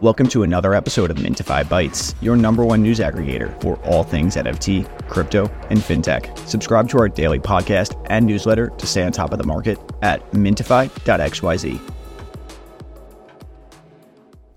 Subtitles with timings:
[0.00, 4.36] Welcome to another episode of Mintify Bytes, your number one news aggregator for all things
[4.36, 6.38] NFT, crypto, and fintech.
[6.46, 10.24] Subscribe to our daily podcast and newsletter to stay on top of the market at
[10.30, 11.80] mintify.xyz.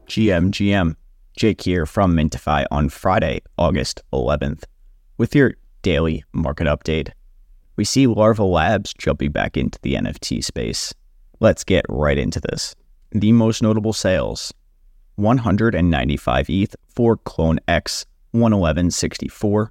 [0.05, 0.95] GM GM,
[1.35, 4.65] Jake here from Mintify on Friday, August 11th,
[5.17, 7.13] with your daily market update.
[7.77, 10.93] We see Larva Labs jumping back into the NFT space.
[11.39, 12.75] Let's get right into this.
[13.11, 14.53] The most notable sales
[15.15, 19.69] 195 ETH for Clone X 111.64,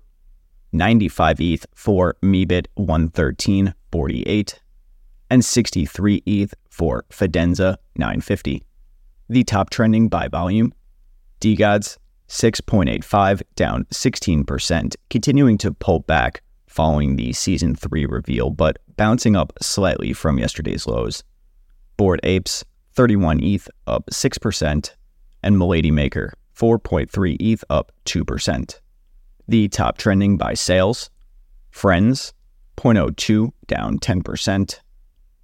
[0.72, 4.54] 95 ETH for Meebit 113.48,
[5.30, 8.62] and 63 ETH for Fidenza 950.
[9.28, 10.74] The top trending by volume
[11.40, 11.96] DeGods
[12.28, 19.52] 6.85 down 16%, continuing to pull back following the season 3 reveal, but bouncing up
[19.60, 21.24] slightly from yesterday's lows.
[21.96, 24.90] Bored Apes 31 ETH up 6%,
[25.42, 28.80] and Milady Maker 4.3 ETH up 2%.
[29.48, 31.10] The top trending by sales
[31.70, 32.32] Friends
[32.76, 34.80] 0.02 down 10%,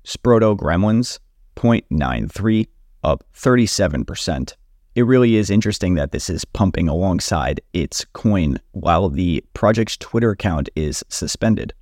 [0.05, 1.19] Sproto Gremlins
[1.57, 2.67] 0.93
[3.05, 4.53] up 37%.
[4.95, 10.31] It really is interesting that this is pumping alongside its coin while the project's Twitter
[10.31, 11.75] account is suspended.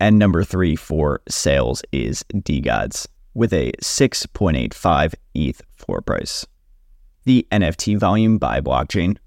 [0.00, 6.46] And number three for sales is DeGods with a 6.85 ETH floor price.
[7.28, 9.18] The NFT volume by blockchain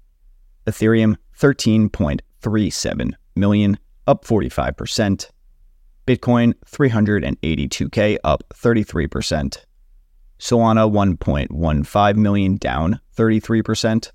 [0.66, 5.30] Ethereum 13.37 million, up 45%.
[6.04, 9.58] Bitcoin 382k, up 33%.
[10.40, 14.10] Solana 1.15 million, down 33%.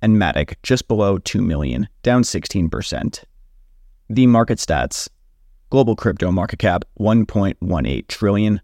[0.00, 3.24] And Matic just below 2 million, down 16%.
[4.10, 5.08] The market stats
[5.70, 8.60] global crypto market cap 1.18 trillion,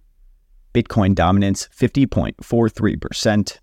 [0.73, 3.59] Bitcoin dominance 50.43%,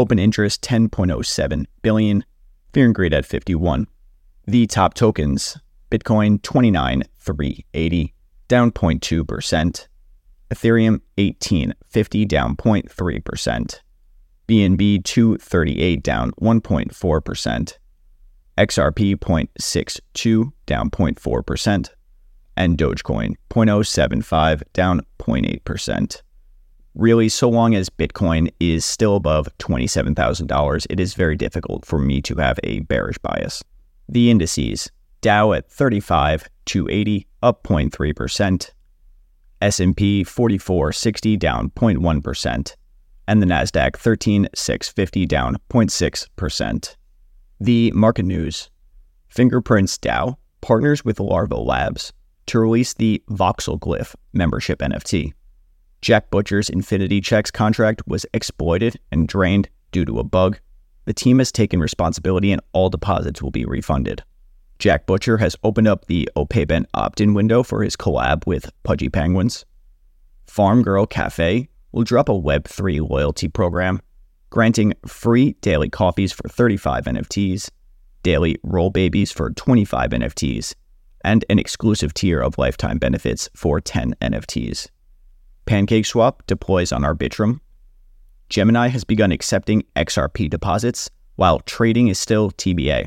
[0.00, 2.24] open interest 10.07 billion,
[2.72, 3.86] fear and greed at 51.
[4.46, 5.58] The top tokens
[5.90, 8.14] Bitcoin 29,380,
[8.48, 9.86] down 0.2%.
[10.50, 13.80] Ethereum 1850 down 0.3%.
[14.48, 17.78] BNB 238 down 1.4%.
[18.58, 21.90] XRP 0.62 down 0.4%.
[22.56, 26.22] And Dogecoin 0.075 down 0.8%.
[26.94, 32.20] Really, so long as Bitcoin is still above $27,000, it is very difficult for me
[32.22, 33.62] to have a bearish bias.
[34.08, 34.90] The indices
[35.20, 38.70] Dow at 35, 280, up 0.3%.
[39.62, 42.74] S&P 4460 down 0.1%,
[43.28, 46.96] and the Nasdaq 13650 down 0.6%.
[47.60, 48.70] The market news.
[49.28, 52.12] Fingerprints DAO partners with Larva Labs
[52.46, 55.34] to release the Voxel Glyph membership NFT.
[56.02, 60.58] Jack Butcher's Infinity Checks contract was exploited and drained due to a bug.
[61.04, 64.22] The team has taken responsibility and all deposits will be refunded.
[64.78, 69.10] Jack Butcher has opened up the Opepen opt in window for his collab with Pudgy
[69.10, 69.66] Penguins.
[70.46, 74.00] Farm Girl Cafe will drop a Web3 loyalty program,
[74.48, 77.68] granting free daily coffees for 35 NFTs,
[78.22, 80.74] daily roll babies for 25 NFTs,
[81.22, 84.88] and an exclusive tier of lifetime benefits for 10 NFTs.
[85.70, 87.60] PancakeSwap deploys on Arbitrum.
[88.48, 93.06] Gemini has begun accepting XRP deposits, while trading is still TBA.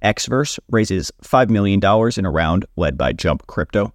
[0.00, 1.80] Xverse raises $5 million
[2.16, 3.92] in a round led by Jump Crypto.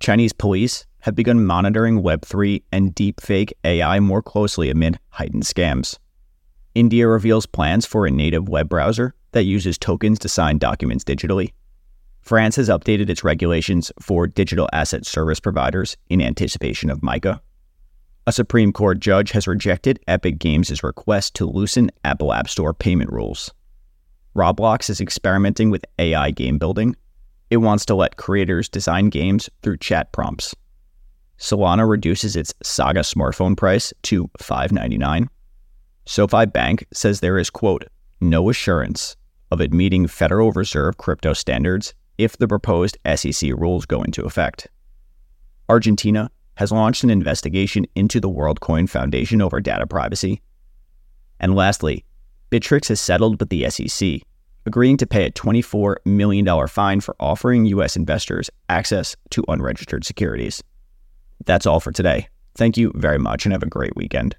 [0.00, 6.00] Chinese police have begun monitoring Web3 and deepfake AI more closely amid heightened scams.
[6.74, 11.52] India reveals plans for a native web browser that uses tokens to sign documents digitally.
[12.26, 17.40] France has updated its regulations for digital asset service providers in anticipation of MICA.
[18.26, 23.12] A Supreme Court judge has rejected Epic Games' request to loosen Apple App Store payment
[23.12, 23.54] rules.
[24.34, 26.96] Roblox is experimenting with AI game building.
[27.48, 30.52] It wants to let creators design games through chat prompts.
[31.38, 35.28] Solana reduces its Saga smartphone price to $5.99.
[36.06, 37.84] SoFi Bank says there is, quote,
[38.20, 39.16] no assurance
[39.52, 44.68] of it meeting Federal Reserve crypto standards if the proposed SEC rules go into effect.
[45.68, 50.40] Argentina has launched an investigation into the WorldCoin Foundation over data privacy.
[51.38, 52.04] And lastly,
[52.50, 54.20] Bittrex has settled with the SEC,
[54.64, 57.96] agreeing to pay a $24 million fine for offering U.S.
[57.96, 60.62] investors access to unregistered securities.
[61.44, 62.28] That's all for today.
[62.54, 64.36] Thank you very much and have a great weekend.